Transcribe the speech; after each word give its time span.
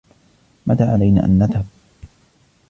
متى 0.67 0.83
علينا 0.83 1.25
أن 1.25 1.39
نذهب؟ 1.39 1.65